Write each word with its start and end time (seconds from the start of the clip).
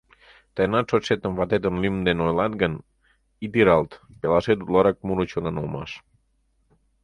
Тыйынат 0.55 0.85
шочшетым 0.89 1.33
ватетын 1.39 1.75
лӱм 1.81 1.95
дене 2.07 2.21
ойлат 2.27 2.53
гын, 2.61 2.73
ит 3.45 3.53
иралт: 3.59 3.91
пелашет 4.19 4.59
утларак 4.63 4.97
муро 5.05 5.23
чонан 5.31 5.55
улмаш. 5.61 5.91